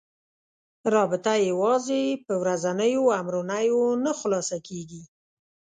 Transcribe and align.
رابطه 0.93 1.33
یوازې 1.49 2.01
په 2.25 2.33
ورځنيو 2.41 3.03
امر 3.19 3.33
و 3.39 3.43
نهيو 3.51 3.81
نه 4.05 4.11
خلاصه 4.19 4.57
کېږي. 4.67 5.03